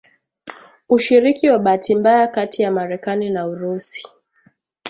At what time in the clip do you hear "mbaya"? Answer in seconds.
1.95-2.27